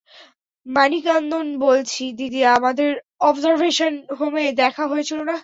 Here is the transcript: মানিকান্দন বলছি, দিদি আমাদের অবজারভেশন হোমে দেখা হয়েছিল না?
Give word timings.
মানিকান্দন 0.65 1.47
বলছি, 1.65 2.03
দিদি 2.19 2.41
আমাদের 2.57 2.89
অবজারভেশন 3.21 3.93
হোমে 4.17 4.43
দেখা 4.61 4.83
হয়েছিল 4.87 5.19
না? 5.29 5.35